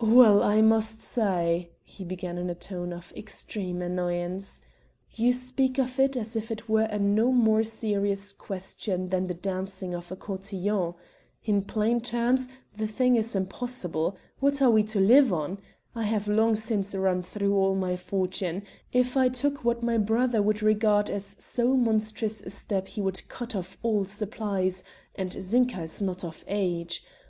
"Well, 0.00 0.42
I 0.42 0.60
must 0.60 1.02
say!" 1.02 1.70
he 1.84 2.02
began 2.02 2.36
in 2.36 2.50
a 2.50 2.54
tone 2.56 2.92
of 2.92 3.12
extreme 3.16 3.80
annoyance, 3.80 4.60
"you 5.12 5.32
speak 5.32 5.78
of 5.78 6.00
it 6.00 6.16
as 6.16 6.34
if 6.34 6.50
it 6.50 6.68
were 6.68 6.86
a 6.90 6.98
no 6.98 7.30
more 7.30 7.62
serious 7.62 8.32
question 8.32 9.06
than 9.06 9.26
the 9.26 9.34
dancing 9.34 9.94
of 9.94 10.10
a 10.10 10.16
cotillon. 10.16 10.94
In 11.44 11.62
plain 11.62 12.00
terms 12.00 12.48
the 12.76 12.88
thing 12.88 13.14
is 13.14 13.36
impossible. 13.36 14.16
What 14.40 14.60
are 14.60 14.70
we 14.72 14.82
to 14.82 14.98
live 14.98 15.32
on? 15.32 15.58
I 15.94 16.02
have 16.02 16.26
long 16.26 16.56
since 16.56 16.92
run 16.92 17.22
through 17.22 17.54
all 17.54 17.76
my 17.76 17.94
fortune, 17.94 18.64
if 18.92 19.16
I 19.16 19.28
took 19.28 19.64
what 19.64 19.80
my 19.80 19.96
brother 19.96 20.42
would 20.42 20.60
regard 20.60 21.08
as 21.08 21.36
so 21.38 21.76
monstrous 21.76 22.40
a 22.40 22.50
step 22.50 22.88
he 22.88 23.00
would 23.00 23.28
cut 23.28 23.54
off 23.54 23.78
all 23.84 24.04
supplies, 24.04 24.82
and 25.14 25.30
Zinka 25.30 25.82
is 25.82 26.02
not 26.02 26.24
of 26.24 26.44
age. 26.48 27.04